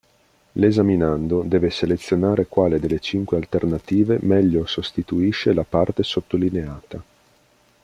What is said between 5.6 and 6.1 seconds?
parte